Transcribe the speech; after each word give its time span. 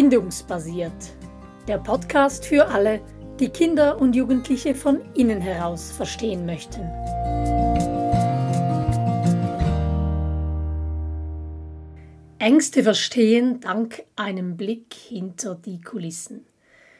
Bindungsbasiert. 0.00 1.10
Der 1.66 1.78
Podcast 1.78 2.46
für 2.46 2.68
alle, 2.68 3.00
die 3.40 3.48
Kinder 3.48 4.00
und 4.00 4.14
Jugendliche 4.14 4.76
von 4.76 5.00
innen 5.14 5.40
heraus 5.40 5.90
verstehen 5.90 6.46
möchten. 6.46 6.82
Ängste 12.38 12.84
verstehen 12.84 13.58
dank 13.58 14.04
einem 14.14 14.56
Blick 14.56 14.94
hinter 14.94 15.56
die 15.56 15.80
Kulissen. 15.80 16.46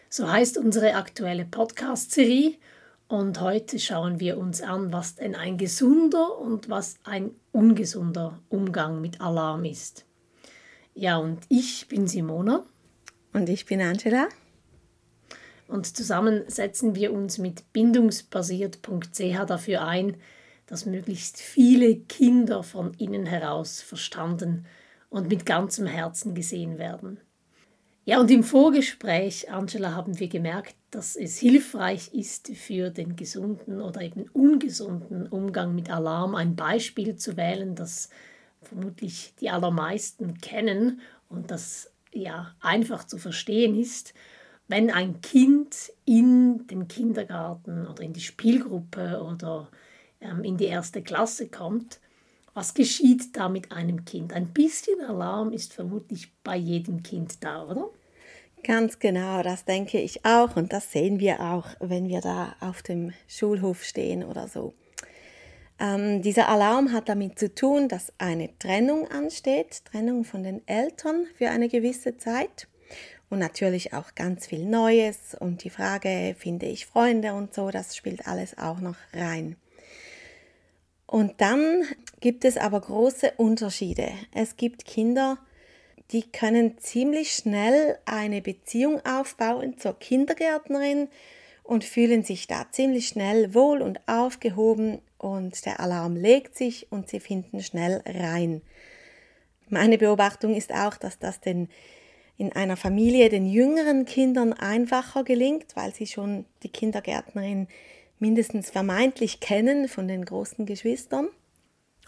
So 0.09 0.29
heißt 0.29 0.59
unsere 0.59 0.97
aktuelle 0.97 1.45
Podcast-Serie 1.45 2.55
und 3.07 3.41
heute 3.41 3.79
schauen 3.79 4.19
wir 4.19 4.39
uns 4.39 4.61
an, 4.61 4.93
was 4.93 5.15
denn 5.15 5.37
ein 5.37 5.57
gesunder 5.57 6.37
und 6.37 6.69
was 6.69 6.97
ein 7.05 7.31
ungesunder 7.53 8.41
Umgang 8.49 9.01
mit 9.01 9.21
Alarm 9.21 9.65
ist. 9.67 10.05
Ja, 10.95 11.19
und 11.19 11.45
ich 11.49 11.87
bin 11.87 12.09
Simona. 12.09 12.65
Und 13.33 13.49
ich 13.49 13.67
bin 13.67 13.81
Angela. 13.81 14.29
Und 15.67 15.97
zusammen 15.97 16.45
setzen 16.47 16.95
wir 16.95 17.13
uns 17.13 17.39
mit 17.39 17.73
bindungsbasiert.ch 17.73 19.45
dafür 19.47 19.87
ein, 19.87 20.17
dass 20.67 20.87
möglichst 20.87 21.39
viele 21.39 21.97
Kinder 21.97 22.63
von 22.63 22.95
innen 22.95 23.27
heraus 23.27 23.81
verstanden 23.81 24.67
und 25.11 25.29
mit 25.29 25.47
ganzem 25.47 25.87
Herzen 25.87 26.35
gesehen 26.35 26.79
werden. 26.79 27.21
Ja, 28.05 28.21
und 28.21 28.31
im 28.31 28.43
Vorgespräch, 28.43 29.51
Angela, 29.51 29.95
haben 29.95 30.19
wir 30.19 30.29
gemerkt, 30.29 30.75
dass 30.91 31.15
es 31.15 31.37
hilfreich 31.39 32.15
ist, 32.15 32.49
für 32.57 32.89
den 32.89 33.17
gesunden 33.17 33.83
oder 33.83 34.01
eben 34.01 34.27
ungesunden 34.33 35.27
Umgang 35.27 35.75
mit 35.75 35.91
Alarm 35.91 36.35
ein 36.35 36.57
Beispiel 36.57 37.17
zu 37.17 37.37
wählen, 37.37 37.75
das 37.75 38.09
vermutlich 38.63 39.35
die 39.41 39.51
allermeisten 39.51 40.39
kennen 40.41 41.03
und 41.29 41.51
das 41.51 41.93
ja 42.13 42.55
einfach 42.61 43.05
zu 43.05 43.19
verstehen 43.19 43.79
ist. 43.79 44.15
Wenn 44.67 44.91
ein 44.91 45.21
Kind 45.21 45.93
in 46.05 46.67
den 46.67 46.89
Kindergarten 46.89 47.87
oder 47.87 48.03
in 48.03 48.13
die 48.13 48.21
Spielgruppe 48.21 49.23
oder 49.23 49.69
ähm, 50.21 50.45
in 50.45 50.57
die 50.57 50.67
erste 50.67 51.03
Klasse 51.03 51.49
kommt, 51.49 52.01
was 52.55 52.75
geschieht 52.75 53.37
da 53.37 53.49
mit 53.49 53.73
einem 53.73 54.05
Kind? 54.05 54.33
Ein 54.33 54.49
bisschen 54.49 55.01
Alarm 55.01 55.53
ist 55.53 55.73
vermutlich 55.73 56.33
bei 56.43 56.57
jedem 56.57 57.03
Kind 57.03 57.43
da, 57.45 57.65
oder? 57.65 57.89
Ganz 58.65 58.99
genau, 58.99 59.43
das 59.43 59.65
denke 59.65 60.01
ich 60.01 60.25
auch 60.25 60.57
und 60.57 60.73
das 60.73 60.91
sehen 60.91 61.21
wir 61.21 61.41
auch, 61.41 61.69
wenn 61.81 62.09
wir 62.09 62.21
da 62.21 62.57
auf 62.61 62.83
dem 62.83 63.13
Schulhof 63.29 63.85
stehen 63.85 64.25
oder 64.25 64.49
so. 64.49 64.75
Ähm, 65.81 66.23
dieser 66.23 66.49
Alarm 66.49 66.93
hat 66.93 67.09
damit 67.09 67.39
zu 67.39 67.55
tun, 67.55 67.89
dass 67.89 68.13
eine 68.19 68.57
Trennung 68.59 69.09
ansteht, 69.09 69.85
Trennung 69.85 70.25
von 70.25 70.43
den 70.43 70.67
Eltern 70.67 71.27
für 71.37 71.51
eine 71.51 71.69
gewisse 71.69 72.17
Zeit 72.17 72.67
und 73.31 73.39
natürlich 73.39 73.93
auch 73.93 74.15
ganz 74.15 74.47
viel 74.47 74.65
Neues 74.65 75.37
und 75.39 75.63
die 75.63 75.71
Frage, 75.71 76.35
finde 76.39 76.67
ich 76.67 76.87
Freunde 76.87 77.35
und 77.35 77.55
so, 77.55 77.71
das 77.71 77.97
spielt 77.97 78.27
alles 78.27 78.59
auch 78.59 78.81
noch 78.81 78.97
rein. 79.13 79.57
Und 81.07 81.41
dann 81.41 81.85
gibt 82.21 82.45
es 82.45 82.57
aber 82.57 82.81
große 82.81 83.33
Unterschiede. 83.37 84.11
Es 84.35 84.57
gibt 84.57 84.85
Kinder, 84.85 85.39
die 86.11 86.23
können 86.23 86.79
ziemlich 86.79 87.33
schnell 87.33 87.99
eine 88.05 88.43
Beziehung 88.43 89.05
aufbauen 89.07 89.79
zur 89.79 89.99
Kindergärtnerin 89.99 91.09
und 91.69 91.85
fühlen 91.85 92.23
sich 92.23 92.47
da 92.47 92.65
ziemlich 92.71 93.09
schnell 93.09 93.53
wohl 93.53 93.83
und 93.83 94.01
aufgehoben 94.07 95.03
und 95.19 95.67
der 95.67 95.81
Alarm 95.81 96.17
legt 96.17 96.57
sich 96.57 96.91
und 96.91 97.11
sie 97.11 97.21
finden 97.21 97.63
schnell 97.63 98.03
rein. 98.07 98.63
Meine 99.69 99.99
Beobachtung 99.99 100.55
ist 100.55 100.73
auch, 100.73 100.97
dass 100.97 101.19
das 101.19 101.43
den 101.43 101.69
in 102.39 102.55
einer 102.55 102.79
Familie 102.79 103.29
den 103.29 103.45
jüngeren 103.45 104.07
Kindern 104.07 104.55
einfacher 104.55 105.25
gelingt, 105.25 105.77
weil 105.77 105.95
sie 105.95 106.07
schon 106.07 106.47
die 106.63 106.71
Kindergärtnerin 106.71 107.69
mindestens 108.19 108.71
vermeintlich 108.71 109.41
kennen 109.41 109.89
von 109.89 110.09
den 110.09 110.25
großen 110.25 110.65
Geschwistern. 110.65 111.29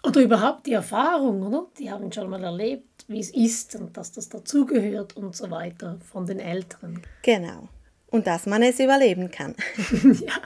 Oder 0.03 0.23
überhaupt 0.23 0.69
die 0.69 0.73
Erfahrung, 0.73 1.43
oder? 1.43 1.67
Die 1.79 1.91
haben 1.91 2.11
schon 2.11 2.31
mal 2.31 2.43
erlebt, 2.43 3.05
wie 3.09 3.21
es 3.21 3.29
ist 3.29 3.75
und 3.75 3.95
dass 3.99 4.13
das 4.13 4.31
dazugehört 4.31 5.19
und 5.19 5.37
so 5.37 5.51
weiter 5.51 5.99
von 6.11 6.25
den 6.25 6.39
Eltern. 6.39 7.03
Genau. 7.23 7.69
Und 8.11 8.27
dass 8.27 8.47
man 8.47 8.63
es 8.63 8.81
überleben 8.81 9.31
kann. 9.31 9.55
ja. 10.27 10.41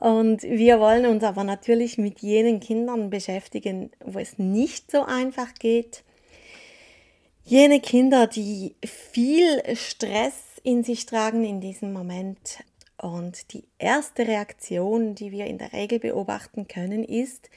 Und 0.00 0.42
wir 0.42 0.78
wollen 0.80 1.06
uns 1.06 1.24
aber 1.24 1.44
natürlich 1.44 1.98
mit 1.98 2.20
jenen 2.20 2.60
Kindern 2.60 3.10
beschäftigen, 3.10 3.90
wo 4.04 4.18
es 4.18 4.38
nicht 4.38 4.90
so 4.90 5.04
einfach 5.04 5.54
geht. 5.54 6.02
Jene 7.44 7.80
Kinder, 7.80 8.26
die 8.26 8.74
viel 8.84 9.62
Stress 9.76 10.34
in 10.62 10.82
sich 10.82 11.06
tragen 11.06 11.44
in 11.44 11.60
diesem 11.60 11.92
Moment. 11.92 12.58
Und 12.98 13.52
die 13.52 13.64
erste 13.78 14.26
Reaktion, 14.26 15.14
die 15.14 15.30
wir 15.30 15.46
in 15.46 15.58
der 15.58 15.72
Regel 15.72 16.00
beobachten 16.00 16.66
können, 16.66 17.04
ist, 17.04 17.50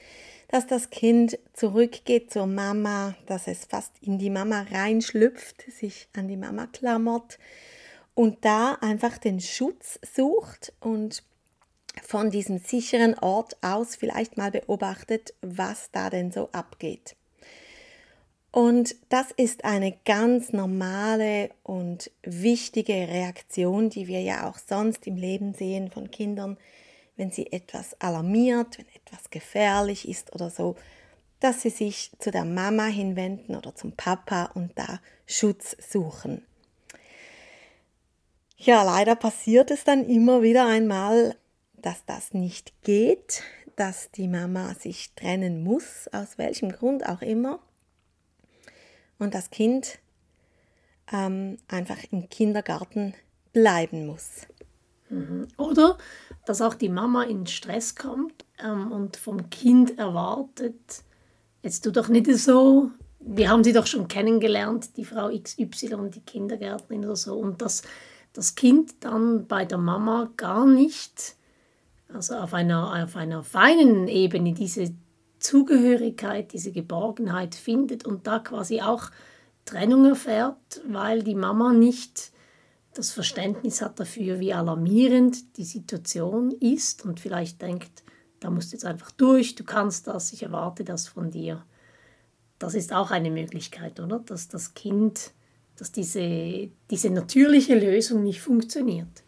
dass 0.48 0.66
das 0.66 0.90
Kind 0.90 1.38
zurückgeht 1.54 2.32
zur 2.32 2.46
Mama, 2.46 3.14
dass 3.26 3.46
es 3.46 3.64
fast 3.64 3.92
in 4.00 4.18
die 4.18 4.30
Mama 4.30 4.66
reinschlüpft, 4.70 5.70
sich 5.70 6.08
an 6.16 6.28
die 6.28 6.36
Mama 6.36 6.66
klammert 6.66 7.38
und 8.14 8.44
da 8.44 8.74
einfach 8.80 9.18
den 9.18 9.40
Schutz 9.40 9.98
sucht 10.14 10.72
und 10.80 11.22
von 12.02 12.30
diesem 12.30 12.58
sicheren 12.58 13.18
Ort 13.18 13.56
aus 13.62 13.96
vielleicht 13.96 14.36
mal 14.36 14.50
beobachtet, 14.50 15.34
was 15.42 15.90
da 15.90 16.10
denn 16.10 16.30
so 16.30 16.48
abgeht. 16.52 17.16
Und 18.52 18.96
das 19.08 19.30
ist 19.30 19.64
eine 19.64 19.96
ganz 20.04 20.52
normale 20.52 21.50
und 21.62 22.10
wichtige 22.22 22.92
Reaktion, 22.92 23.90
die 23.90 24.08
wir 24.08 24.20
ja 24.22 24.48
auch 24.48 24.58
sonst 24.58 25.06
im 25.06 25.16
Leben 25.16 25.54
sehen 25.54 25.90
von 25.90 26.10
Kindern, 26.10 26.58
wenn 27.16 27.30
sie 27.30 27.52
etwas 27.52 28.00
alarmiert, 28.00 28.78
wenn 28.78 28.88
etwas 28.88 29.30
gefährlich 29.30 30.08
ist 30.08 30.34
oder 30.34 30.50
so, 30.50 30.74
dass 31.38 31.62
sie 31.62 31.70
sich 31.70 32.10
zu 32.18 32.30
der 32.30 32.44
Mama 32.44 32.86
hinwenden 32.86 33.54
oder 33.54 33.74
zum 33.74 33.92
Papa 33.92 34.50
und 34.54 34.72
da 34.76 35.00
Schutz 35.26 35.76
suchen. 35.78 36.44
Ja, 38.62 38.82
leider 38.82 39.16
passiert 39.16 39.70
es 39.70 39.84
dann 39.84 40.04
immer 40.04 40.42
wieder 40.42 40.66
einmal, 40.66 41.34
dass 41.80 42.04
das 42.04 42.34
nicht 42.34 42.74
geht, 42.82 43.42
dass 43.76 44.10
die 44.10 44.28
Mama 44.28 44.74
sich 44.74 45.14
trennen 45.14 45.64
muss, 45.64 46.08
aus 46.12 46.36
welchem 46.36 46.70
Grund 46.70 47.08
auch 47.08 47.22
immer, 47.22 47.60
und 49.18 49.32
das 49.32 49.48
Kind 49.48 49.98
ähm, 51.10 51.56
einfach 51.68 51.96
im 52.10 52.28
Kindergarten 52.28 53.14
bleiben 53.54 54.04
muss. 54.04 54.42
Mhm. 55.08 55.48
Oder 55.56 55.96
dass 56.44 56.60
auch 56.60 56.74
die 56.74 56.90
Mama 56.90 57.22
in 57.22 57.46
Stress 57.46 57.96
kommt 57.96 58.44
ähm, 58.62 58.92
und 58.92 59.16
vom 59.16 59.48
Kind 59.48 59.98
erwartet, 59.98 61.02
jetzt 61.62 61.80
tu 61.80 61.90
doch 61.90 62.08
nicht 62.08 62.26
so, 62.36 62.90
wir 63.20 63.48
haben 63.48 63.64
sie 63.64 63.72
doch 63.72 63.86
schon 63.86 64.06
kennengelernt, 64.06 64.98
die 64.98 65.06
Frau 65.06 65.30
XY, 65.30 66.10
die 66.10 66.20
Kindergärtnerin 66.20 67.06
oder 67.06 67.16
so, 67.16 67.38
und 67.38 67.62
dass 67.62 67.82
das 68.32 68.54
Kind 68.54 69.04
dann 69.04 69.46
bei 69.46 69.64
der 69.64 69.78
Mama 69.78 70.30
gar 70.36 70.66
nicht 70.66 71.36
also 72.12 72.34
auf 72.36 72.54
einer, 72.54 73.04
auf 73.04 73.16
einer 73.16 73.42
feinen 73.42 74.08
Ebene 74.08 74.52
diese 74.52 74.92
Zugehörigkeit, 75.38 76.52
diese 76.52 76.72
Geborgenheit 76.72 77.54
findet 77.54 78.04
und 78.04 78.26
da 78.26 78.38
quasi 78.40 78.80
auch 78.80 79.10
Trennung 79.64 80.04
erfährt, 80.04 80.80
weil 80.86 81.22
die 81.22 81.34
Mama 81.34 81.72
nicht 81.72 82.32
das 82.94 83.12
Verständnis 83.12 83.80
hat 83.80 84.00
dafür, 84.00 84.40
wie 84.40 84.52
alarmierend 84.52 85.56
die 85.56 85.64
Situation 85.64 86.50
ist 86.50 87.04
und 87.04 87.20
vielleicht 87.20 87.62
denkt, 87.62 88.02
da 88.40 88.50
musst 88.50 88.72
du 88.72 88.76
jetzt 88.76 88.84
einfach 88.84 89.10
durch, 89.12 89.54
du 89.54 89.64
kannst 89.64 90.06
das, 90.06 90.32
ich 90.32 90.42
erwarte 90.42 90.82
das 90.82 91.08
von 91.08 91.30
dir. 91.30 91.64
Das 92.58 92.74
ist 92.74 92.92
auch 92.92 93.10
eine 93.10 93.30
Möglichkeit, 93.30 94.00
oder? 94.00 94.18
Dass 94.18 94.48
das 94.48 94.74
Kind, 94.74 95.32
dass 95.80 95.92
diese, 95.92 96.68
diese 96.90 97.10
natürliche 97.10 97.74
Lösung 97.74 98.22
nicht 98.22 98.40
funktioniert. 98.40 99.24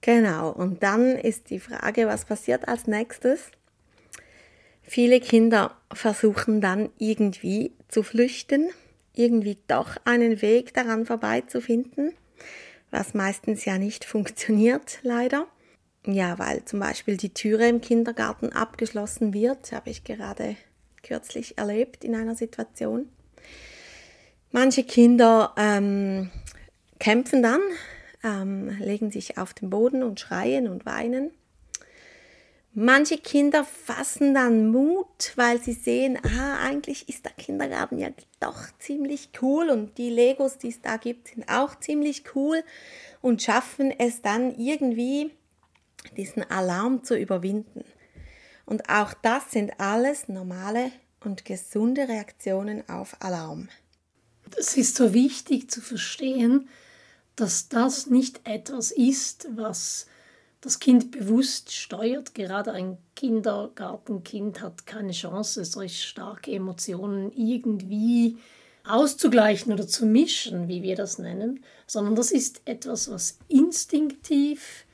Genau, 0.00 0.50
und 0.50 0.82
dann 0.82 1.16
ist 1.16 1.50
die 1.50 1.60
Frage, 1.60 2.06
was 2.06 2.24
passiert 2.24 2.66
als 2.68 2.86
nächstes? 2.86 3.50
Viele 4.82 5.20
Kinder 5.20 5.76
versuchen 5.92 6.60
dann 6.60 6.88
irgendwie 6.98 7.72
zu 7.88 8.02
flüchten, 8.02 8.70
irgendwie 9.14 9.58
doch 9.68 9.98
einen 10.04 10.40
Weg 10.40 10.72
daran 10.72 11.04
vorbeizufinden, 11.04 12.12
was 12.90 13.12
meistens 13.12 13.66
ja 13.66 13.76
nicht 13.76 14.04
funktioniert, 14.04 15.00
leider. 15.02 15.46
Ja, 16.06 16.38
weil 16.38 16.64
zum 16.64 16.80
Beispiel 16.80 17.18
die 17.18 17.34
Türe 17.34 17.68
im 17.68 17.82
Kindergarten 17.82 18.52
abgeschlossen 18.52 19.34
wird, 19.34 19.70
habe 19.72 19.90
ich 19.90 20.02
gerade 20.02 20.56
kürzlich 21.02 21.58
erlebt 21.58 22.04
in 22.04 22.14
einer 22.14 22.34
Situation. 22.34 23.10
Manche 24.52 24.84
Kinder 24.84 25.54
ähm, 25.56 26.30
kämpfen 26.98 27.42
dann 27.42 27.60
ähm, 28.22 28.68
legen 28.80 29.10
sich 29.10 29.38
auf 29.38 29.54
den 29.54 29.70
Boden 29.70 30.02
und 30.02 30.20
schreien 30.20 30.68
und 30.68 30.86
weinen. 30.86 31.30
Manche 32.72 33.18
Kinder 33.18 33.64
fassen 33.64 34.32
dann 34.32 34.70
Mut, 34.70 35.32
weil 35.34 35.60
sie 35.60 35.72
sehen, 35.72 36.18
ah, 36.22 36.64
eigentlich 36.64 37.08
ist 37.08 37.24
der 37.24 37.32
Kindergarten 37.32 37.98
ja 37.98 38.10
doch 38.38 38.68
ziemlich 38.78 39.30
cool 39.42 39.70
und 39.70 39.98
die 39.98 40.08
Legos, 40.08 40.56
die 40.58 40.68
es 40.68 40.80
da 40.80 40.96
gibt, 40.96 41.28
sind 41.28 41.48
auch 41.48 41.78
ziemlich 41.80 42.22
cool 42.34 42.62
und 43.20 43.42
schaffen 43.42 43.92
es 43.98 44.22
dann 44.22 44.54
irgendwie, 44.54 45.32
diesen 46.16 46.48
Alarm 46.48 47.02
zu 47.02 47.18
überwinden. 47.18 47.84
Und 48.66 48.88
auch 48.88 49.14
das 49.14 49.50
sind 49.50 49.80
alles 49.80 50.28
normale 50.28 50.92
und 51.24 51.44
gesunde 51.44 52.08
Reaktionen 52.08 52.88
auf 52.88 53.16
Alarm. 53.20 53.68
Es 54.58 54.76
ist 54.76 54.96
so 54.96 55.12
wichtig 55.14 55.70
zu 55.70 55.80
verstehen, 55.80 56.68
dass 57.36 57.68
das 57.68 58.06
nicht 58.06 58.40
etwas 58.44 58.90
ist, 58.90 59.48
was 59.54 60.06
das 60.60 60.78
Kind 60.78 61.10
bewusst 61.10 61.72
steuert. 61.72 62.34
Gerade 62.34 62.72
ein 62.72 62.98
Kindergartenkind 63.16 64.60
hat 64.60 64.86
keine 64.86 65.12
Chance, 65.12 65.64
solch 65.64 66.02
starke 66.02 66.52
Emotionen 66.52 67.32
irgendwie 67.32 68.36
auszugleichen 68.84 69.72
oder 69.72 69.86
zu 69.86 70.06
mischen, 70.06 70.68
wie 70.68 70.82
wir 70.82 70.96
das 70.96 71.18
nennen, 71.18 71.62
sondern 71.86 72.14
das 72.14 72.30
ist 72.30 72.62
etwas, 72.64 73.10
was 73.10 73.38
instinktiv, 73.48 74.86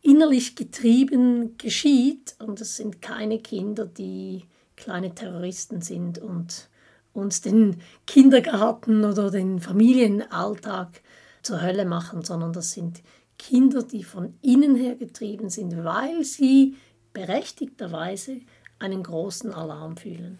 innerlich 0.00 0.54
getrieben 0.54 1.56
geschieht 1.58 2.36
und 2.38 2.60
es 2.60 2.76
sind 2.76 3.02
keine 3.02 3.38
Kinder, 3.38 3.84
die 3.86 4.44
kleine 4.76 5.14
Terroristen 5.14 5.80
sind 5.80 6.18
und 6.18 6.68
uns 7.14 7.40
den 7.40 7.80
Kindergarten 8.06 9.04
oder 9.04 9.30
den 9.30 9.60
Familienalltag 9.60 11.00
zur 11.42 11.62
Hölle 11.62 11.84
machen, 11.86 12.22
sondern 12.22 12.52
das 12.52 12.72
sind 12.72 13.02
Kinder, 13.38 13.82
die 13.82 14.04
von 14.04 14.34
innen 14.42 14.76
her 14.76 14.96
getrieben 14.96 15.48
sind, 15.48 15.84
weil 15.84 16.24
sie 16.24 16.76
berechtigterweise 17.12 18.40
einen 18.78 19.02
großen 19.02 19.52
Alarm 19.52 19.96
fühlen. 19.96 20.38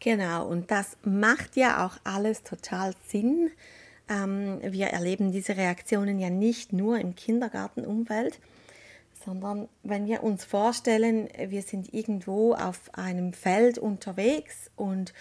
Genau, 0.00 0.46
und 0.46 0.70
das 0.70 0.96
macht 1.02 1.56
ja 1.56 1.84
auch 1.84 1.96
alles 2.04 2.42
total 2.42 2.94
Sinn. 3.06 3.50
Ähm, 4.08 4.60
wir 4.62 4.86
erleben 4.88 5.32
diese 5.32 5.56
Reaktionen 5.56 6.18
ja 6.18 6.30
nicht 6.30 6.72
nur 6.72 6.98
im 6.98 7.16
Kindergartenumfeld, 7.16 8.38
sondern 9.24 9.68
wenn 9.82 10.06
wir 10.06 10.22
uns 10.22 10.44
vorstellen, 10.44 11.28
wir 11.48 11.62
sind 11.62 11.92
irgendwo 11.92 12.54
auf 12.54 12.90
einem 12.92 13.32
Feld 13.32 13.78
unterwegs 13.78 14.70
und 14.76 15.12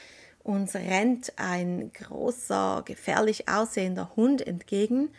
uns 0.44 0.76
rennt 0.76 1.34
ein 1.38 1.92
großer, 1.94 2.84
gefährlich 2.86 3.48
aussehender 3.48 4.16
Hund 4.16 4.46
entgegen, 4.46 5.10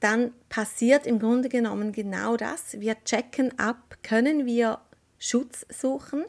dann 0.00 0.32
passiert 0.48 1.06
im 1.06 1.18
Grunde 1.18 1.50
genommen 1.50 1.92
genau 1.92 2.36
das. 2.36 2.80
Wir 2.80 2.96
checken 3.04 3.58
ab, 3.58 3.98
können 4.02 4.46
wir 4.46 4.80
Schutz 5.18 5.66
suchen. 5.68 6.24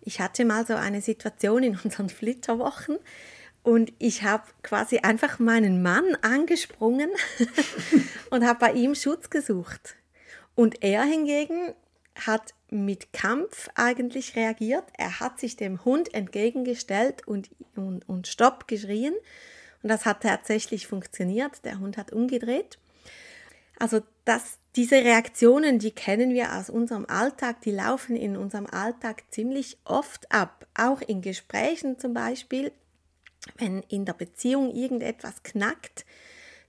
Ich 0.00 0.20
hatte 0.20 0.44
mal 0.44 0.64
so 0.64 0.74
eine 0.74 1.00
Situation 1.00 1.64
in 1.64 1.78
unseren 1.82 2.08
Flitterwochen 2.08 2.98
und 3.64 3.92
ich 3.98 4.22
habe 4.22 4.44
quasi 4.62 4.98
einfach 4.98 5.40
meinen 5.40 5.82
Mann 5.82 6.16
angesprungen 6.22 7.10
und 8.30 8.46
habe 8.46 8.60
bei 8.60 8.72
ihm 8.72 8.94
Schutz 8.94 9.28
gesucht. 9.28 9.96
Und 10.54 10.84
er 10.84 11.02
hingegen 11.02 11.74
hat 12.14 12.54
mit 12.70 13.12
Kampf 13.12 13.68
eigentlich 13.74 14.36
reagiert. 14.36 14.84
Er 14.96 15.20
hat 15.20 15.38
sich 15.38 15.56
dem 15.56 15.84
Hund 15.84 16.12
entgegengestellt 16.14 17.26
und, 17.26 17.50
und, 17.76 18.08
und 18.08 18.26
Stopp 18.26 18.66
geschrien. 18.66 19.14
Und 19.82 19.88
das 19.88 20.04
hat 20.04 20.22
tatsächlich 20.22 20.86
funktioniert. 20.86 21.64
Der 21.64 21.78
Hund 21.78 21.96
hat 21.96 22.12
umgedreht. 22.12 22.78
Also 23.78 24.00
das, 24.24 24.58
diese 24.74 24.96
Reaktionen, 24.96 25.78
die 25.78 25.92
kennen 25.92 26.32
wir 26.34 26.54
aus 26.54 26.70
unserem 26.70 27.06
Alltag, 27.06 27.60
die 27.60 27.70
laufen 27.70 28.16
in 28.16 28.36
unserem 28.36 28.66
Alltag 28.66 29.24
ziemlich 29.30 29.78
oft 29.84 30.32
ab. 30.32 30.66
Auch 30.74 31.02
in 31.02 31.20
Gesprächen 31.20 31.98
zum 31.98 32.14
Beispiel, 32.14 32.72
wenn 33.58 33.82
in 33.82 34.04
der 34.04 34.14
Beziehung 34.14 34.74
irgendetwas 34.74 35.42
knackt, 35.42 36.04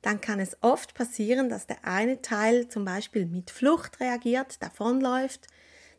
dann 0.01 0.21
kann 0.21 0.39
es 0.39 0.57
oft 0.61 0.93
passieren, 0.93 1.49
dass 1.49 1.65
der 1.65 1.83
eine 1.83 2.21
Teil 2.21 2.67
zum 2.67 2.85
Beispiel 2.85 3.25
mit 3.25 3.49
Flucht 3.49 3.99
reagiert, 3.99 4.61
davonläuft, 4.61 5.47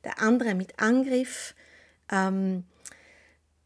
der 0.09 0.21
andere 0.21 0.55
mit 0.55 0.81
Angriff. 0.81 1.55
Ähm, 2.11 2.65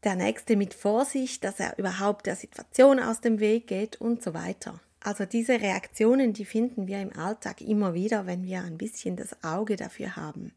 der 0.04 0.16
nächste 0.16 0.56
mit 0.56 0.74
Vorsicht, 0.74 1.44
dass 1.44 1.60
er 1.60 1.78
überhaupt 1.78 2.26
der 2.26 2.34
Situation 2.34 2.98
aus 2.98 3.20
dem 3.20 3.38
Weg 3.38 3.68
geht 3.68 4.00
und 4.00 4.20
so 4.20 4.34
weiter. 4.34 4.80
Also 4.98 5.24
diese 5.24 5.60
Reaktionen, 5.60 6.32
die 6.32 6.44
finden 6.44 6.88
wir 6.88 7.00
im 7.00 7.16
Alltag 7.16 7.60
immer 7.60 7.94
wieder, 7.94 8.26
wenn 8.26 8.44
wir 8.44 8.62
ein 8.62 8.78
bisschen 8.78 9.16
das 9.16 9.44
Auge 9.44 9.76
dafür 9.76 10.16
haben. 10.16 10.52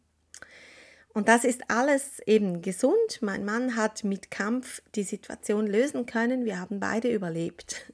Und 1.14 1.28
das 1.28 1.46
ist 1.46 1.70
alles 1.70 2.20
eben 2.26 2.62
gesund. 2.62 3.22
Mein 3.22 3.46
Mann 3.46 3.76
hat 3.76 4.04
mit 4.04 4.32
Kampf 4.32 4.82
die 4.96 5.04
Situation 5.04 5.68
lösen 5.68 6.08
können. 6.08 6.46
Wir 6.46 6.60
haben 6.60 6.80
beide 6.80 7.12
überlebt. 7.12 7.92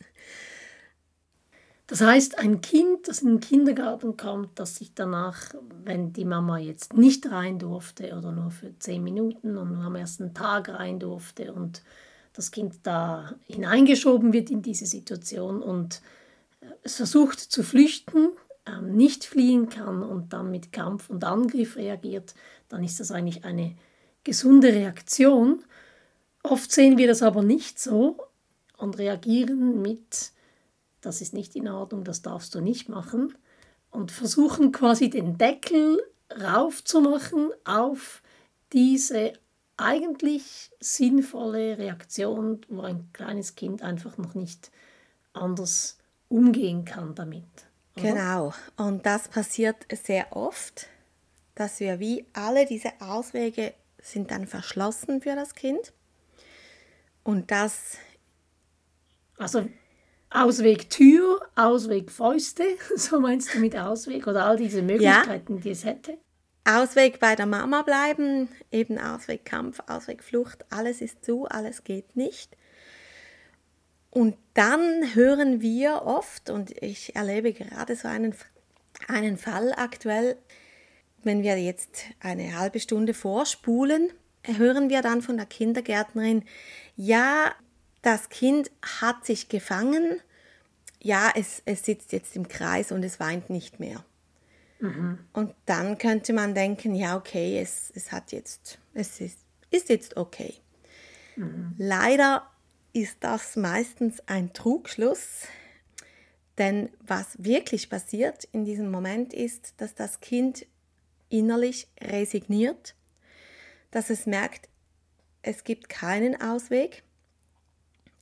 Das 1.91 1.99
heißt, 1.99 2.39
ein 2.39 2.61
Kind, 2.61 3.09
das 3.09 3.21
in 3.21 3.27
den 3.27 3.39
Kindergarten 3.41 4.15
kommt, 4.15 4.57
das 4.57 4.77
sich 4.77 4.93
danach, 4.95 5.53
wenn 5.83 6.13
die 6.13 6.23
Mama 6.23 6.57
jetzt 6.57 6.93
nicht 6.93 7.29
rein 7.29 7.59
durfte 7.59 8.15
oder 8.17 8.31
nur 8.31 8.49
für 8.49 8.79
zehn 8.79 9.03
Minuten 9.03 9.57
und 9.57 9.73
nur 9.73 9.83
am 9.83 9.95
ersten 9.95 10.33
Tag 10.33 10.69
rein 10.69 11.01
durfte 11.01 11.51
und 11.51 11.83
das 12.31 12.51
Kind 12.51 12.75
da 12.83 13.35
hineingeschoben 13.45 14.31
wird 14.31 14.49
in 14.51 14.61
diese 14.61 14.85
Situation 14.85 15.61
und 15.61 16.01
äh, 16.61 16.67
es 16.83 16.95
versucht 16.95 17.41
zu 17.41 17.61
flüchten, 17.61 18.29
ähm, 18.65 18.95
nicht 18.95 19.25
fliehen 19.25 19.67
kann 19.67 20.01
und 20.01 20.31
dann 20.31 20.49
mit 20.49 20.71
Kampf 20.71 21.09
und 21.09 21.25
Angriff 21.25 21.75
reagiert, 21.75 22.35
dann 22.69 22.85
ist 22.85 23.01
das 23.01 23.11
eigentlich 23.11 23.43
eine 23.43 23.75
gesunde 24.23 24.69
Reaktion. 24.69 25.61
Oft 26.41 26.71
sehen 26.71 26.97
wir 26.97 27.07
das 27.07 27.21
aber 27.21 27.43
nicht 27.43 27.79
so 27.79 28.15
und 28.77 28.97
reagieren 28.97 29.81
mit 29.81 30.31
das 31.01 31.21
ist 31.21 31.33
nicht 31.33 31.55
in 31.55 31.67
Ordnung, 31.67 32.03
das 32.03 32.21
darfst 32.21 32.55
du 32.55 32.61
nicht 32.61 32.89
machen. 32.89 33.35
Und 33.89 34.11
versuchen 34.11 34.71
quasi 34.71 35.09
den 35.09 35.37
Deckel 35.37 36.01
raufzumachen 36.31 37.51
auf 37.65 38.21
diese 38.71 39.33
eigentlich 39.77 40.71
sinnvolle 40.79 41.77
Reaktion, 41.77 42.61
wo 42.69 42.81
ein 42.81 43.09
kleines 43.13 43.55
Kind 43.55 43.81
einfach 43.81 44.17
noch 44.17 44.33
nicht 44.33 44.71
anders 45.33 45.97
umgehen 46.29 46.85
kann 46.85 47.15
damit. 47.15 47.43
Oder? 47.95 48.03
Genau, 48.03 48.53
und 48.77 49.05
das 49.05 49.27
passiert 49.27 49.85
sehr 49.91 50.35
oft, 50.35 50.87
dass 51.55 51.79
wir 51.79 51.99
wie 51.99 52.25
alle 52.33 52.65
diese 52.65 52.91
Auswege 52.99 53.73
sind 54.01 54.31
dann 54.31 54.47
verschlossen 54.47 55.21
für 55.21 55.35
das 55.35 55.55
Kind. 55.55 55.93
Und 57.23 57.51
das. 57.51 57.97
Also 59.37 59.67
Ausweg 60.33 60.89
Tür, 60.89 61.41
Ausweg 61.55 62.09
Fäuste, 62.09 62.63
so 62.95 63.19
meinst 63.19 63.53
du 63.53 63.59
mit 63.59 63.77
Ausweg 63.77 64.27
oder 64.27 64.45
all 64.45 64.57
diese 64.57 64.81
Möglichkeiten, 64.81 65.55
ja. 65.55 65.61
die 65.61 65.69
es 65.69 65.83
hätte? 65.83 66.17
Ausweg 66.63 67.19
bei 67.19 67.35
der 67.35 67.47
Mama 67.47 67.81
bleiben, 67.81 68.47
eben 68.71 68.97
Ausweg 68.97 69.45
Kampf, 69.45 69.81
Ausweg 69.87 70.23
Flucht, 70.23 70.63
alles 70.69 71.01
ist 71.01 71.25
zu, 71.25 71.45
alles 71.45 71.83
geht 71.83 72.15
nicht. 72.15 72.55
Und 74.09 74.37
dann 74.53 75.15
hören 75.15 75.61
wir 75.61 76.03
oft, 76.05 76.49
und 76.49 76.71
ich 76.81 77.15
erlebe 77.15 77.51
gerade 77.51 77.95
so 77.95 78.07
einen, 78.07 78.35
einen 79.07 79.37
Fall 79.37 79.73
aktuell, 79.75 80.37
wenn 81.23 81.43
wir 81.43 81.57
jetzt 81.57 82.03
eine 82.19 82.57
halbe 82.57 82.79
Stunde 82.79 83.13
vorspulen, 83.13 84.11
hören 84.43 84.89
wir 84.89 85.01
dann 85.01 85.21
von 85.21 85.37
der 85.37 85.45
Kindergärtnerin, 85.45 86.43
ja, 86.95 87.53
das 88.01 88.29
Kind 88.29 88.71
hat 88.81 89.25
sich 89.25 89.49
gefangen, 89.49 90.19
ja, 91.01 91.31
es, 91.35 91.61
es 91.65 91.83
sitzt 91.83 92.11
jetzt 92.11 92.35
im 92.35 92.47
Kreis 92.47 92.91
und 92.91 93.03
es 93.03 93.19
weint 93.19 93.49
nicht 93.49 93.79
mehr. 93.79 94.03
Mhm. 94.79 95.19
Und 95.33 95.53
dann 95.65 95.97
könnte 95.97 96.33
man 96.33 96.55
denken, 96.55 96.95
ja, 96.95 97.15
okay, 97.15 97.59
es, 97.59 97.91
es 97.95 98.11
hat 98.11 98.31
jetzt, 98.31 98.79
es 98.93 99.21
ist, 99.21 99.39
ist 99.69 99.89
jetzt 99.89 100.17
okay. 100.17 100.55
Mhm. 101.35 101.75
Leider 101.77 102.49
ist 102.93 103.17
das 103.21 103.55
meistens 103.55 104.21
ein 104.27 104.53
Trugschluss, 104.53 105.43
denn 106.57 106.89
was 106.99 107.43
wirklich 107.43 107.89
passiert 107.89 108.43
in 108.51 108.65
diesem 108.65 108.91
Moment 108.91 109.33
ist, 109.33 109.75
dass 109.77 109.95
das 109.95 110.19
Kind 110.19 110.65
innerlich 111.29 111.87
resigniert, 112.01 112.95
dass 113.91 114.09
es 114.09 114.25
merkt, 114.25 114.67
es 115.41 115.63
gibt 115.63 115.89
keinen 115.89 116.39
Ausweg, 116.39 117.03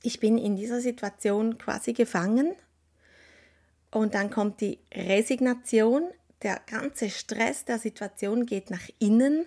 ich 0.02 0.20
bin 0.20 0.38
in 0.38 0.56
dieser 0.56 0.80
Situation 0.80 1.58
quasi 1.58 1.92
gefangen. 1.92 2.54
Und 3.90 4.14
dann 4.14 4.30
kommt 4.30 4.60
die 4.60 4.78
Resignation, 4.94 6.08
der 6.42 6.60
ganze 6.66 7.10
Stress 7.10 7.64
der 7.64 7.78
Situation 7.78 8.46
geht 8.46 8.70
nach 8.70 8.88
innen 8.98 9.46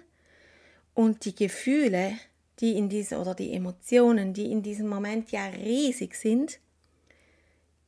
und 0.94 1.26
die 1.26 1.34
Gefühle, 1.34 2.14
die 2.60 2.78
in 2.78 2.90
dieser 2.90 3.20
oder 3.20 3.34
die 3.34 3.54
Emotionen, 3.54 4.34
die 4.34 4.52
in 4.52 4.62
diesem 4.62 4.88
Moment 4.88 5.32
ja 5.32 5.46
riesig 5.46 6.16
sind, 6.16 6.60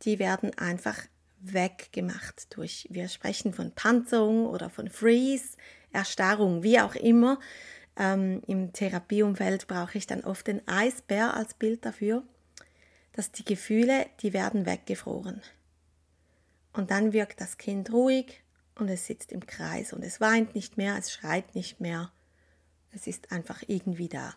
die 0.02 0.18
werden 0.18 0.58
einfach 0.58 0.98
weggemacht 1.40 2.56
durch, 2.56 2.88
wir 2.90 3.08
sprechen 3.08 3.54
von 3.54 3.72
Panzerung 3.72 4.48
oder 4.48 4.70
von 4.70 4.90
Freeze, 4.90 5.58
Erstarrung, 5.92 6.64
wie 6.64 6.80
auch 6.80 6.96
immer. 6.96 7.40
Ähm, 7.98 8.42
Im 8.48 8.74
Therapieumfeld 8.74 9.68
brauche 9.68 9.98
ich 9.98 10.08
dann 10.08 10.24
oft 10.24 10.48
den 10.48 10.68
Eisbär 10.68 11.36
als 11.36 11.54
Bild 11.54 11.86
dafür, 11.86 12.24
dass 13.16 13.32
die 13.32 13.46
Gefühle, 13.46 14.08
die 14.22 14.34
werden 14.34 14.66
weggefroren. 14.66 15.42
Und 16.74 16.92
dann 16.92 17.14
wirkt 17.14 17.40
das 17.40 17.58
Kind 17.58 17.94
ruhig 17.94 18.44
und 18.78 18.90
es 18.90 19.06
sitzt 19.06 19.32
im 19.32 19.46
Kreis 19.46 19.94
und 19.94 20.04
es 20.04 20.20
weint 20.20 20.54
nicht 20.54 20.76
mehr, 20.76 20.98
es 20.98 21.14
schreit 21.14 21.56
nicht 21.56 21.80
mehr. 21.80 22.12
Es 22.92 23.08
ist 23.08 23.32
einfach 23.32 23.64
irgendwie 23.68 24.10
da. 24.10 24.36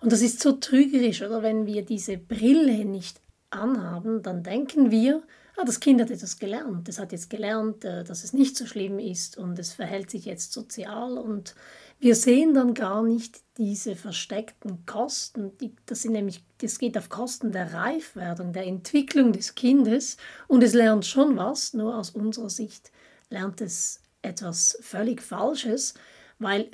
Und 0.00 0.12
das 0.12 0.22
ist 0.22 0.40
so 0.40 0.52
trügerisch, 0.52 1.20
oder? 1.20 1.42
Wenn 1.42 1.66
wir 1.66 1.84
diese 1.84 2.16
Brille 2.16 2.86
nicht 2.86 3.20
anhaben, 3.50 4.22
dann 4.22 4.42
denken 4.42 4.90
wir, 4.90 5.22
ah, 5.58 5.64
das 5.66 5.80
Kind 5.80 6.00
hat 6.00 6.10
etwas 6.10 6.38
gelernt. 6.38 6.88
Es 6.88 6.98
hat 6.98 7.12
jetzt 7.12 7.28
gelernt, 7.28 7.84
äh, 7.84 8.02
dass 8.02 8.24
es 8.24 8.32
nicht 8.32 8.56
so 8.56 8.64
schlimm 8.64 8.98
ist 8.98 9.36
und 9.36 9.58
es 9.58 9.74
verhält 9.74 10.10
sich 10.10 10.24
jetzt 10.24 10.52
sozial 10.52 11.18
und 11.18 11.54
wir 12.00 12.14
sehen 12.14 12.54
dann 12.54 12.74
gar 12.74 13.02
nicht 13.02 13.40
diese 13.56 13.96
versteckten 13.96 14.86
Kosten. 14.86 15.52
das, 15.86 16.02
sind 16.02 16.12
nämlich, 16.12 16.44
das 16.58 16.78
geht 16.78 16.96
auf 16.96 17.08
Kosten 17.08 17.50
der 17.50 17.74
Reifwerdung, 17.74 18.52
der 18.52 18.66
Entwicklung 18.66 19.32
des 19.32 19.54
Kindes. 19.54 20.16
Und 20.46 20.62
es 20.62 20.74
lernt 20.74 21.06
schon 21.06 21.36
was, 21.36 21.74
nur 21.74 21.96
aus 21.96 22.10
unserer 22.10 22.50
Sicht 22.50 22.92
lernt 23.30 23.60
es 23.60 24.00
etwas 24.22 24.78
völlig 24.80 25.22
Falsches, 25.22 25.94
weil 26.38 26.70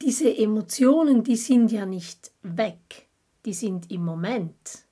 diese 0.00 0.36
Emotionen, 0.36 1.22
die 1.22 1.36
sind 1.36 1.70
ja 1.70 1.86
nicht 1.86 2.32
weg, 2.42 3.06
die 3.44 3.54
sind 3.54 3.90
im 3.90 4.04
Moment 4.04 4.84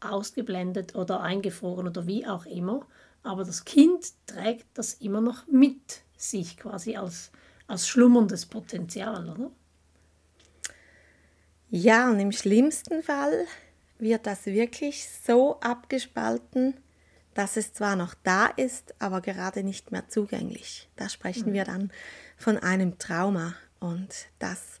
ausgeblendet 0.00 0.94
oder 0.94 1.20
eingefroren 1.20 1.88
oder 1.88 2.06
wie 2.06 2.26
auch 2.26 2.46
immer, 2.46 2.86
aber 3.22 3.44
das 3.44 3.64
Kind 3.64 4.12
trägt 4.26 4.66
das 4.74 4.94
immer 4.94 5.20
noch 5.20 5.46
mit 5.46 6.02
sich 6.16 6.56
quasi 6.56 6.96
als 6.96 7.32
als 7.70 7.88
schlummerndes 7.88 8.46
Potenzial, 8.46 9.28
oder? 9.28 9.50
Ja, 11.70 12.10
und 12.10 12.18
im 12.18 12.32
schlimmsten 12.32 13.02
Fall 13.02 13.46
wird 13.98 14.26
das 14.26 14.46
wirklich 14.46 15.08
so 15.08 15.60
abgespalten, 15.60 16.74
dass 17.34 17.56
es 17.56 17.72
zwar 17.72 17.94
noch 17.94 18.14
da 18.24 18.46
ist, 18.46 18.94
aber 18.98 19.20
gerade 19.20 19.62
nicht 19.62 19.92
mehr 19.92 20.08
zugänglich. 20.08 20.88
Da 20.96 21.08
sprechen 21.08 21.50
mhm. 21.50 21.54
wir 21.54 21.64
dann 21.64 21.92
von 22.36 22.58
einem 22.58 22.98
Trauma 22.98 23.54
und 23.78 24.26
das 24.40 24.80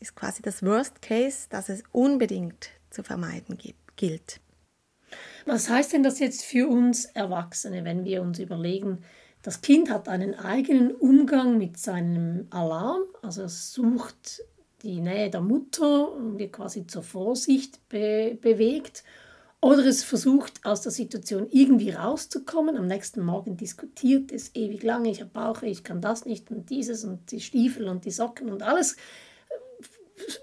ist 0.00 0.16
quasi 0.16 0.42
das 0.42 0.64
Worst 0.64 1.00
Case, 1.00 1.46
das 1.48 1.68
es 1.68 1.84
unbedingt 1.92 2.70
zu 2.90 3.04
vermeiden 3.04 3.56
gibt, 3.56 3.96
gilt. 3.96 4.40
Was 5.44 5.70
heißt 5.70 5.92
denn 5.92 6.02
das 6.02 6.18
jetzt 6.18 6.44
für 6.44 6.68
uns 6.68 7.04
Erwachsene, 7.04 7.84
wenn 7.84 8.04
wir 8.04 8.20
uns 8.20 8.40
überlegen, 8.40 9.04
das 9.46 9.60
Kind 9.60 9.90
hat 9.90 10.08
einen 10.08 10.34
eigenen 10.34 10.90
Umgang 10.90 11.56
mit 11.56 11.78
seinem 11.78 12.48
Alarm, 12.50 13.02
also 13.22 13.42
es 13.44 13.72
sucht 13.72 14.42
die 14.82 15.00
Nähe 15.00 15.30
der 15.30 15.40
Mutter 15.40 16.12
und 16.12 16.36
wird 16.36 16.52
quasi 16.52 16.88
zur 16.88 17.04
Vorsicht 17.04 17.78
be 17.88 18.36
bewegt. 18.42 19.04
Oder 19.60 19.86
es 19.86 20.02
versucht 20.02 20.64
aus 20.64 20.82
der 20.82 20.90
Situation 20.90 21.46
irgendwie 21.48 21.90
rauszukommen. 21.90 22.76
Am 22.76 22.88
nächsten 22.88 23.24
Morgen 23.24 23.56
diskutiert 23.56 24.32
es 24.32 24.52
ewig 24.56 24.82
lange, 24.82 25.10
ich 25.12 25.20
habe 25.20 25.30
Bauche, 25.30 25.66
ich 25.66 25.84
kann 25.84 26.00
das 26.00 26.24
nicht 26.24 26.50
und 26.50 26.68
dieses 26.68 27.04
und 27.04 27.30
die 27.30 27.40
Stiefel 27.40 27.86
und 27.86 28.04
die 28.04 28.10
Socken 28.10 28.50
und 28.50 28.64
alles. 28.64 28.96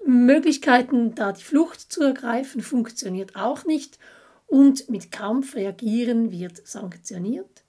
Möglichkeiten, 0.05 1.13
da 1.13 1.33
die 1.33 1.43
Flucht 1.43 1.91
zu 1.91 2.03
ergreifen, 2.03 2.61
funktioniert 2.61 3.35
auch 3.35 3.65
nicht. 3.65 3.99
Und 4.47 4.89
mit 4.89 5.11
Kampf 5.11 5.55
reagieren 5.55 6.31
wird 6.31 6.65
sanktioniert. 6.65 7.62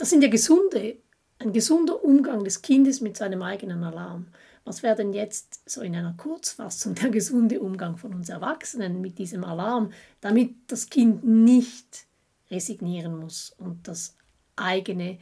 Das 0.00 0.08
sind 0.08 0.22
ja 0.22 0.30
gesunde, 0.30 0.96
ein 1.40 1.52
gesunder 1.52 2.02
Umgang 2.02 2.42
des 2.42 2.62
Kindes 2.62 3.02
mit 3.02 3.18
seinem 3.18 3.42
eigenen 3.42 3.84
Alarm. 3.84 4.28
Was 4.64 4.82
wäre 4.82 4.96
denn 4.96 5.12
jetzt 5.12 5.68
so 5.68 5.82
in 5.82 5.94
einer 5.94 6.14
Kurzfassung 6.14 6.94
der 6.94 7.10
gesunde 7.10 7.60
Umgang 7.60 7.98
von 7.98 8.14
uns 8.14 8.30
Erwachsenen 8.30 9.02
mit 9.02 9.18
diesem 9.18 9.44
Alarm, 9.44 9.92
damit 10.22 10.54
das 10.68 10.88
Kind 10.88 11.22
nicht 11.24 12.06
resignieren 12.50 13.14
muss 13.14 13.54
und 13.58 13.86
das 13.86 14.16
eigene 14.56 15.18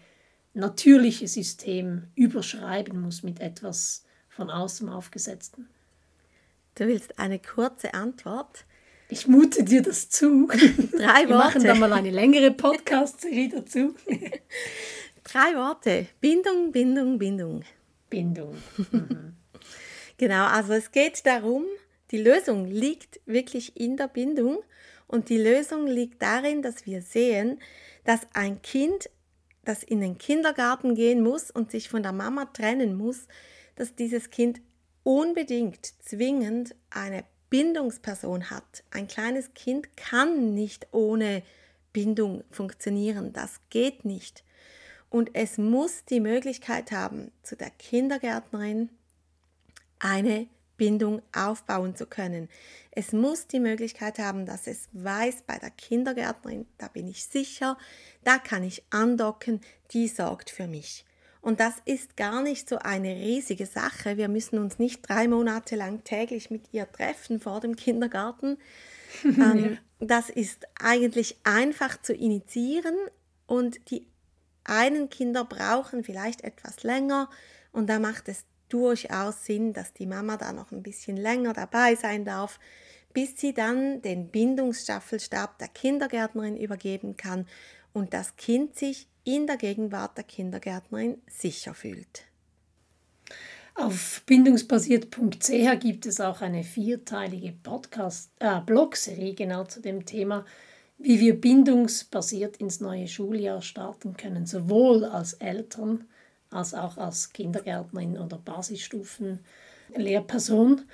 natürliche 0.54 1.26
System 1.26 2.04
überschreiben 2.14 3.00
muss 3.00 3.25
mit 3.25 3.40
etwas 3.40 4.04
von 4.28 4.49
außen 4.49 4.88
aufgesetzten? 4.88 5.68
Du 6.76 6.87
willst 6.87 7.18
eine 7.18 7.40
kurze 7.40 7.94
Antwort? 7.94 8.64
Ich 9.11 9.27
mute 9.27 9.65
dir 9.65 9.83
das 9.83 10.11
zu. 10.11 10.47
Drei 10.93 11.29
Worte. 11.29 11.29
Wir 11.29 11.37
machen 11.37 11.65
dann 11.65 11.79
mal 11.79 11.93
eine 11.93 12.11
längere 12.11 12.50
Podcast-Serie 12.50 13.49
dazu. 13.49 13.95
Drei 15.25 15.55
Worte. 15.57 16.07
Bindung, 16.21 16.73
Bindung, 16.73 17.19
Bindung. 17.19 17.65
Bindung. 18.11 18.57
Mhm. 18.93 19.37
genau, 20.19 20.47
also 20.47 20.75
es 20.75 20.93
geht 20.93 21.25
darum, 21.25 21.65
die 22.11 22.19
Lösung 22.19 22.67
liegt 22.67 23.21
wirklich 23.25 23.79
in 23.79 23.97
der 23.97 24.09
Bindung 24.09 24.62
und 25.07 25.31
die 25.31 25.38
Lösung 25.38 25.87
liegt 25.87 26.23
darin, 26.23 26.62
dass 26.62 26.85
wir 26.87 27.00
sehen, 27.00 27.61
dass 28.05 28.21
ein 28.35 28.61
Kind, 28.62 29.11
das 29.65 29.83
in 29.83 30.00
den 30.00 30.19
Kindergarten 30.19 30.95
gehen 30.95 31.23
muss 31.23 31.50
und 31.50 31.71
sich 31.71 31.88
von 31.88 32.03
der 32.03 32.12
Mama 32.12 32.47
trennen 32.47 32.95
muss, 32.97 33.27
dass 33.75 33.95
dieses 33.95 34.31
Kind 34.31 34.61
unbedingt 35.03 35.95
zwingend 36.03 36.75
eine 36.91 37.25
Bindungsperson 37.50 38.50
hat. 38.50 38.85
Ein 38.90 39.09
kleines 39.09 39.55
Kind 39.55 39.97
kann 39.97 40.55
nicht 40.55 40.88
ohne 40.93 41.43
Bindung 41.93 42.45
funktionieren. 42.50 43.33
Das 43.33 43.61
geht 43.71 44.05
nicht. 44.05 44.45
Und 45.11 45.31
es 45.35 45.57
muss 45.57 46.05
die 46.05 46.21
Möglichkeit 46.21 46.93
haben, 46.93 47.33
zu 47.43 47.57
der 47.57 47.71
Kindergärtnerin 47.71 48.90
eine 49.99 50.49
Bindung 50.76 51.23
aufbauen 51.35 51.97
zu 51.97 52.07
können. 52.07 52.49
Es 52.90 53.12
muss 53.12 53.47
die 53.47 53.61
Möglichkeit 53.61 54.19
haben, 54.19 54.47
dass 54.47 54.67
es 54.67 54.88
weiß, 54.93 55.43
bei 55.47 55.59
der 55.59 55.71
Kindergärtnerin, 55.71 56.67
da 56.78 56.88
bin 56.88 57.09
ich 57.09 57.25
sicher, 57.25 57.76
da 58.25 58.38
kann 58.38 58.62
ich 58.62 58.85
andocken, 58.90 59.61
die 59.93 60.09
sorgt 60.09 60.50
für 60.50 60.67
mich. 60.67 61.05
Und 61.40 61.61
das 61.61 61.75
ist 61.85 62.16
gar 62.16 62.42
nicht 62.42 62.68
so 62.68 62.78
eine 62.78 63.14
riesige 63.14 63.66
Sache. 63.66 64.16
Wir 64.16 64.28
müssen 64.28 64.59
uns 64.59 64.78
nicht 64.78 65.09
drei 65.09 65.28
Monate 65.28 65.76
lang 65.76 66.02
täglich 66.04 66.50
mit 66.50 66.64
ihr 66.73 66.90
treffen 66.90 67.40
vor 67.40 67.61
dem 67.61 67.76
Kindergarten. 67.76 68.59
ähm, 69.25 69.78
das 70.00 70.30
ist 70.30 70.66
eigentlich 70.80 71.37
einfach 71.45 72.00
zu 72.00 72.12
initiieren 72.12 72.97
und 73.47 73.90
die 73.90 74.07
einen 74.64 75.09
Kinder 75.09 75.45
brauchen 75.45 76.04
vielleicht 76.04 76.45
etwas 76.45 76.83
länger 76.83 77.30
und 77.73 77.88
da 77.88 77.99
macht 77.99 78.28
es 78.28 78.45
durchaus 78.68 79.45
Sinn, 79.47 79.73
dass 79.73 79.95
die 79.95 80.07
Mama 80.07 80.37
da 80.37 80.52
noch 80.52 80.73
ein 80.73 80.83
bisschen 80.83 81.16
länger 81.16 81.54
dabei 81.54 81.95
sein 81.95 82.25
darf, 82.25 82.61
bis 83.14 83.40
sie 83.40 83.54
dann 83.54 84.02
den 84.02 84.28
Bindungsstaffelstab 84.28 85.59
der 85.59 85.68
Kindergärtnerin 85.68 86.57
übergeben 86.57 87.16
kann 87.16 87.47
und 87.92 88.12
das 88.12 88.37
Kind 88.37 88.76
sich 88.76 89.09
in 89.28 89.47
der 89.47 89.58
Gegenwart 89.58 90.16
der 90.16 90.25
Kindergärtnerin 90.25 91.20
sicher 91.28 91.75
fühlt. 91.75 92.25
Auf 93.75 94.23
bindungsbasiert.ch 94.25 95.80
gibt 95.80 96.06
es 96.06 96.18
auch 96.20 96.40
eine 96.40 96.64
vierteilige 96.64 97.52
Podcast, 97.52 98.30
äh, 98.38 98.62
Blogserie 98.62 99.35
genau 99.35 99.64
zu 99.64 99.82
dem 99.82 100.06
Thema, 100.06 100.47
wie 100.97 101.20
wir 101.20 101.38
bindungsbasiert 101.40 102.56
ins 102.56 102.80
neue 102.80 103.06
Schuljahr 103.06 103.61
starten 103.61 104.16
können, 104.16 104.47
sowohl 104.47 105.04
als 105.04 105.35
Eltern 105.35 106.06
als 106.50 106.73
auch 106.73 106.97
als 106.97 107.35
Kindergärtnerin 107.35 108.16
oder 108.16 108.38
Basisstufen-Lehrperson. 108.38 110.87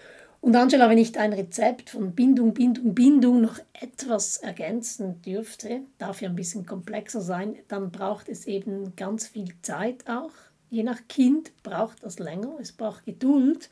Und 0.45 0.55
Angela, 0.57 0.91
wenn 0.91 0.99
ich 0.99 1.11
dein 1.11 1.33
Rezept 1.33 1.89
von 1.89 2.15
Bindung, 2.15 2.53
Bindung, 2.53 2.95
Bindung 2.95 3.41
noch 3.41 3.59
etwas 3.73 4.37
ergänzen 4.37 5.23
dürfte, 5.23 5.81
darf 5.97 6.21
ja 6.21 6.29
ein 6.29 6.37
bisschen 6.37 6.67
komplexer 6.67 7.23
sein, 7.23 7.57
dann 7.69 7.91
braucht 7.91 8.29
es 8.29 8.45
eben 8.47 8.95
ganz 8.95 9.27
viel 9.27 9.55
Zeit 9.63 10.07
auch. 10.07 10.33
Je 10.69 10.83
nach 10.83 11.09
Kind 11.09 11.51
braucht 11.63 12.05
das 12.05 12.19
länger, 12.19 12.59
es 12.61 12.73
braucht 12.73 13.07
Geduld 13.07 13.71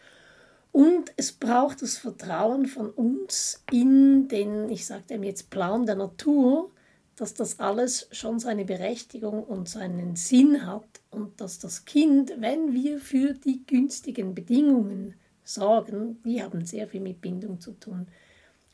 und 0.73 1.13
es 1.19 1.33
braucht 1.33 1.83
das 1.83 1.99
Vertrauen 1.99 2.65
von 2.65 2.89
uns 2.89 3.63
in 3.71 4.29
den, 4.29 4.71
ich 4.71 4.87
sage 4.87 5.05
dem 5.11 5.25
jetzt 5.25 5.51
Plan 5.51 5.85
der 5.85 5.97
Natur, 5.97 6.71
dass 7.17 7.35
das 7.35 7.61
alles 7.61 8.09
schon 8.13 8.39
seine 8.39 8.65
Berechtigung 8.65 9.45
und 9.45 9.69
seinen 9.69 10.17
Sinn 10.17 10.65
hat 10.67 11.03
und 11.11 11.39
dass 11.39 11.59
das 11.59 11.85
Kind, 11.85 12.33
wenn 12.39 12.73
wir 12.73 12.99
für 12.99 13.35
die 13.35 13.63
günstigen 13.67 14.35
Bedingungen 14.35 15.17
Sorgen, 15.45 16.23
die 16.25 16.43
haben 16.43 16.65
sehr 16.65 16.89
viel 16.89 17.01
mit 17.01 17.21
Bindung 17.21 17.61
zu 17.61 17.73
tun, 17.73 18.09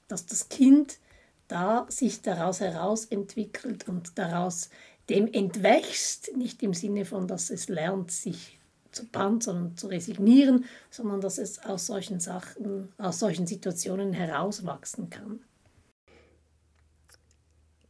dass 0.06 0.26
das 0.26 0.48
Kind 0.48 0.98
da 1.48 1.86
sich 1.88 2.20
daraus 2.22 2.60
herausentwickelt 2.60 3.88
und 3.88 4.18
daraus 4.18 4.70
dem 5.08 5.32
entwächst, 5.32 6.36
nicht 6.36 6.62
im 6.62 6.74
Sinne 6.74 7.04
von, 7.04 7.26
dass 7.26 7.50
es 7.50 7.68
lernt, 7.68 8.10
sich 8.10 8.58
zu 8.92 9.06
panzern 9.06 9.62
und 9.62 9.80
zu 9.80 9.86
resignieren, 9.86 10.64
sondern 10.90 11.20
dass 11.20 11.38
es 11.38 11.64
aus 11.64 11.86
solchen 11.86 12.20
Sachen, 12.20 12.92
aus 12.98 13.18
solchen 13.18 13.46
Situationen 13.46 14.12
herauswachsen 14.12 15.08
kann. 15.08 15.40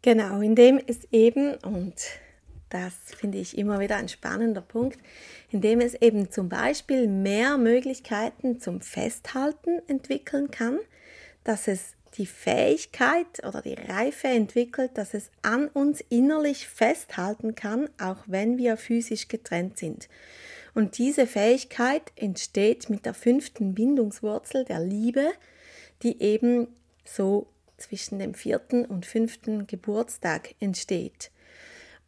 Genau, 0.02 0.40
indem 0.40 0.78
es 0.78 1.04
eben, 1.10 1.56
und 1.56 1.94
Das 2.70 2.94
finde 3.16 3.38
ich 3.38 3.56
immer 3.56 3.80
wieder 3.80 3.96
ein 3.96 4.08
spannender 4.08 4.60
Punkt, 4.60 4.98
indem 5.50 5.80
es 5.80 5.94
eben 5.94 6.30
zum 6.30 6.48
Beispiel 6.48 7.08
mehr 7.08 7.56
Möglichkeiten 7.56 8.60
zum 8.60 8.80
Festhalten 8.80 9.80
entwickeln 9.86 10.50
kann, 10.50 10.78
dass 11.44 11.66
es 11.66 11.94
die 12.14 12.26
Fähigkeit 12.26 13.44
oder 13.46 13.62
die 13.62 13.74
Reife 13.74 14.28
entwickelt, 14.28 14.92
dass 14.94 15.14
es 15.14 15.30
an 15.42 15.68
uns 15.68 16.02
innerlich 16.08 16.66
festhalten 16.66 17.54
kann, 17.54 17.88
auch 18.00 18.18
wenn 18.26 18.58
wir 18.58 18.76
physisch 18.76 19.28
getrennt 19.28 19.78
sind. 19.78 20.08
Und 20.74 20.98
diese 20.98 21.26
Fähigkeit 21.26 22.12
entsteht 22.16 22.90
mit 22.90 23.06
der 23.06 23.14
fünften 23.14 23.74
Bindungswurzel 23.74 24.64
der 24.64 24.80
Liebe, 24.80 25.32
die 26.02 26.22
eben 26.22 26.68
so 27.04 27.48
zwischen 27.78 28.18
dem 28.18 28.34
vierten 28.34 28.84
und 28.84 29.06
fünften 29.06 29.66
Geburtstag 29.66 30.54
entsteht. 30.60 31.30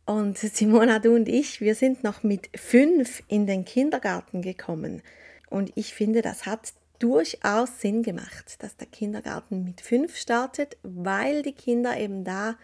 Und 0.06 0.38
Simona, 0.38 0.98
du 0.98 1.14
und 1.14 1.28
ich, 1.28 1.60
wir 1.60 1.74
sind 1.74 2.02
noch 2.02 2.22
mit 2.22 2.50
fünf 2.54 3.22
in 3.28 3.46
den 3.46 3.64
Kindergarten 3.64 4.42
gekommen. 4.42 5.02
Und 5.48 5.72
ich 5.74 5.94
finde, 5.94 6.22
das 6.22 6.46
hat 6.46 6.72
durchaus 6.98 7.80
Sinn 7.80 8.02
gemacht, 8.02 8.62
dass 8.62 8.76
der 8.76 8.86
Kindergarten 8.86 9.64
mit 9.64 9.80
fünf 9.80 10.16
startet, 10.16 10.76
weil 10.82 11.42
die 11.42 11.52
Kinder 11.52 11.98
eben 11.98 12.24
da, 12.24 12.56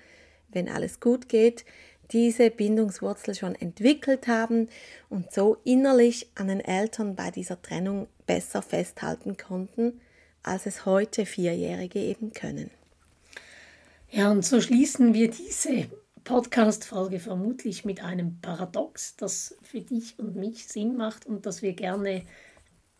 wenn 0.49 0.69
alles 0.69 1.00
gut 1.00 1.28
geht, 1.28 1.64
diese 2.12 2.50
Bindungswurzel 2.50 3.35
schon 3.35 3.55
entwickelt 3.55 4.28
haben 4.28 4.69
und 5.09 5.33
so 5.33 5.57
innerlich 5.64 6.28
an 6.37 6.49
den 6.49 6.61
Eltern 6.61 7.16
bei 7.16 7.31
dieser 7.31 7.61
Trennung 7.61 8.07
besser 8.26 8.62
festhalten 8.62 9.37
konnten, 9.37 10.00
als 10.43 10.66
es 10.66 10.87
heute 10.87 11.26
Vierjährige 11.26 11.99
eben 11.99 12.33
können. 12.33 12.71
Ja, 14.11 14.31
und 14.31 14.45
so 14.45 14.61
schließen 14.61 15.14
wir 15.14 15.31
diese 15.31 15.88
Podcast-Folge 16.26 17.21
vermutlich 17.21 17.85
mit 17.85 18.02
einem 18.02 18.40
Paradox, 18.40 19.14
das 19.14 19.56
für 19.62 19.80
dich 19.80 20.18
und 20.18 20.35
mich 20.35 20.66
Sinn 20.66 20.97
macht 20.97 21.25
und 21.25 21.47
das 21.47 21.62
wir 21.62 21.73
gerne 21.73 22.25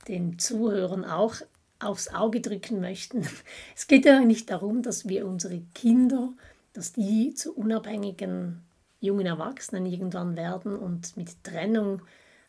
den 0.07 0.39
Zuhörern 0.39 1.05
auch 1.05 1.35
aufs 1.81 2.07
Auge 2.07 2.41
drücken 2.41 2.81
möchten. 2.81 3.27
Es 3.77 3.89
geht 3.89 4.05
ja 4.05 4.21
nicht 4.21 4.49
darum, 4.49 4.81
dass 4.83 5.09
wir 5.09 5.27
unsere 5.27 5.61
Kinder, 5.75 6.35
dass 6.73 6.93
die 6.93 7.35
zu 7.35 7.53
unabhängigen 7.53 8.63
jungen 9.01 9.27
Erwachsenen 9.27 9.87
irgendwann 9.87 10.37
werden 10.37 10.77
und 10.77 11.17
mit 11.17 11.43
Trennung 11.43 12.03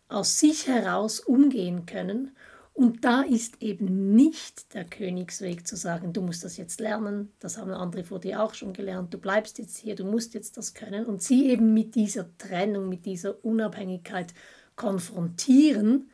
aus 0.09 0.37
sich 0.37 0.67
heraus 0.67 1.19
umgehen 1.19 1.87
können. 1.87 2.35
Und 2.77 3.03
da 3.03 3.21
ist 3.23 3.63
eben 3.63 4.13
nicht 4.13 4.75
der 4.75 4.85
Königsweg 4.85 5.65
zu 5.65 5.75
sagen, 5.75 6.13
du 6.13 6.21
musst 6.21 6.43
das 6.43 6.57
jetzt 6.57 6.79
lernen, 6.79 7.33
das 7.39 7.57
haben 7.57 7.71
andere 7.71 8.03
vor 8.03 8.19
dir 8.19 8.43
auch 8.43 8.53
schon 8.53 8.71
gelernt, 8.71 9.11
du 9.11 9.17
bleibst 9.17 9.57
jetzt 9.57 9.77
hier, 9.77 9.95
du 9.95 10.05
musst 10.05 10.35
jetzt 10.35 10.57
das 10.57 10.75
können. 10.75 11.07
Und 11.07 11.23
sie 11.23 11.49
eben 11.49 11.73
mit 11.73 11.95
dieser 11.95 12.37
Trennung, 12.37 12.87
mit 12.87 13.07
dieser 13.07 13.43
Unabhängigkeit 13.43 14.31
konfrontieren, 14.75 16.11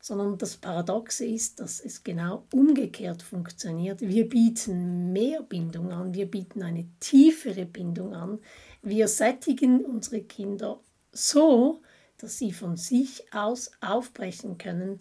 sondern 0.00 0.38
das 0.38 0.56
Paradoxe 0.56 1.26
ist, 1.26 1.60
dass 1.60 1.78
es 1.78 2.04
genau 2.04 2.46
umgekehrt 2.54 3.20
funktioniert. 3.20 4.00
Wir 4.00 4.26
bieten 4.30 5.12
mehr 5.12 5.42
Bindung 5.42 5.92
an, 5.92 6.14
wir 6.14 6.30
bieten 6.30 6.62
eine 6.62 6.88
tiefere 7.00 7.66
Bindung 7.66 8.14
an, 8.14 8.38
wir 8.80 9.08
sättigen 9.08 9.84
unsere 9.84 10.22
Kinder 10.22 10.80
so, 11.12 11.82
dass 12.16 12.38
sie 12.38 12.52
von 12.52 12.78
sich 12.78 13.30
aus 13.34 13.72
aufbrechen 13.82 14.56
können 14.56 15.00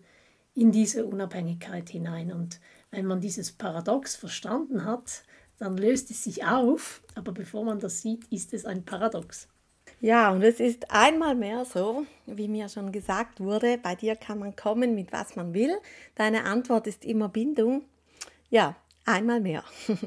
in 0.57 0.71
diese 0.71 1.05
Unabhängigkeit 1.05 1.89
hinein. 1.89 2.33
Und 2.33 2.59
wenn 2.89 3.05
man 3.05 3.21
dieses 3.21 3.51
Paradox 3.51 4.15
verstanden 4.15 4.85
hat, 4.85 5.23
dann 5.59 5.77
löst 5.77 6.09
es 6.09 6.23
sich 6.23 6.45
auf, 6.45 7.01
aber 7.15 7.31
bevor 7.31 7.63
man 7.63 7.79
das 7.79 8.01
sieht, 8.01 8.25
ist 8.31 8.53
es 8.53 8.65
ein 8.65 8.83
Paradox. 8.83 9.47
Ja, 10.01 10.31
und 10.31 10.43
es 10.43 10.59
ist 10.59 10.91
einmal 10.91 11.35
mehr 11.35 11.63
so, 11.65 12.05
wie 12.25 12.47
mir 12.47 12.69
schon 12.69 12.91
gesagt 12.91 13.39
wurde, 13.39 13.77
bei 13.77 13.95
dir 13.95 14.15
kann 14.15 14.39
man 14.39 14.55
kommen 14.55 14.95
mit 14.95 15.11
was 15.11 15.35
man 15.35 15.53
will. 15.53 15.75
Deine 16.15 16.43
Antwort 16.43 16.87
ist 16.87 17.05
immer 17.05 17.29
Bindung. 17.29 17.83
Ja, 18.49 18.75
einmal 19.05 19.39
mehr. 19.39 19.63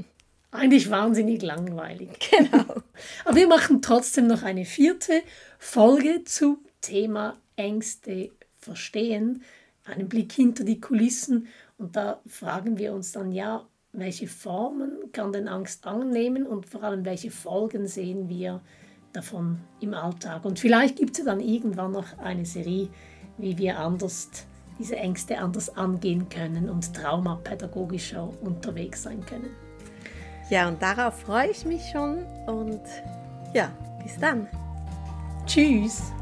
Eigentlich 0.52 0.90
wahnsinnig 0.90 1.42
langweilig. 1.42 2.30
Genau. 2.30 2.82
Aber 3.24 3.36
wir 3.36 3.48
machen 3.48 3.82
trotzdem 3.82 4.26
noch 4.26 4.42
eine 4.42 4.64
vierte 4.64 5.22
Folge 5.58 6.24
zu 6.24 6.58
Thema 6.80 7.36
Ängste 7.56 8.30
verstehen, 8.58 9.42
einen 9.84 10.08
Blick 10.08 10.32
hinter 10.32 10.64
die 10.64 10.80
Kulissen. 10.80 11.46
Und 11.78 11.96
da 11.96 12.20
fragen 12.26 12.78
wir 12.78 12.92
uns 12.92 13.12
dann 13.12 13.32
ja, 13.32 13.66
welche 13.92 14.28
Formen 14.28 15.12
kann 15.12 15.32
denn 15.32 15.48
Angst 15.48 15.86
annehmen 15.86 16.46
und 16.46 16.66
vor 16.66 16.84
allem 16.84 17.04
welche 17.04 17.30
Folgen 17.30 17.86
sehen 17.86 18.28
wir 18.28 18.60
davon 19.12 19.58
im 19.80 19.94
Alltag. 19.94 20.44
Und 20.44 20.58
vielleicht 20.58 20.96
gibt 20.96 21.12
es 21.12 21.18
ja 21.18 21.24
dann 21.24 21.40
irgendwann 21.40 21.92
noch 21.92 22.18
eine 22.18 22.46
Serie, 22.46 22.88
wie 23.38 23.58
wir 23.58 23.78
anders 23.78 24.30
diese 24.78 24.96
Ängste 24.96 25.38
anders 25.38 25.76
angehen 25.76 26.28
können 26.28 26.70
und 26.70 26.94
traumapädagogischer 26.94 28.30
unterwegs 28.42 29.02
sein 29.02 29.24
können. 29.26 29.50
Ja, 30.48 30.68
und 30.68 30.80
darauf 30.80 31.20
freue 31.20 31.50
ich 31.50 31.64
mich 31.64 31.82
schon 31.92 32.24
und 32.46 32.80
ja, 33.54 33.70
bis 34.02 34.18
dann. 34.18 34.48
Tschüss. 35.46 36.12